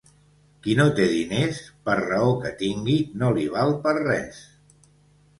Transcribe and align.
Qui 0.67 0.73
no 0.77 0.85
té 0.99 1.03
diners, 1.09 1.59
per 1.89 1.97
raó 1.99 2.31
que 2.45 2.51
tingui, 2.61 2.95
no 3.25 3.29
li 3.35 3.43
val 3.57 3.75
per 3.85 3.93
res. 3.99 4.41